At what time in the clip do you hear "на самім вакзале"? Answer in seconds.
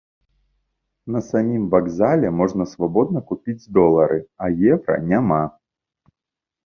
1.15-2.27